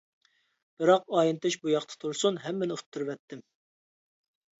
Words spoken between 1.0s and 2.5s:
ئاينىتىش بۇياقتا تۇرسۇن،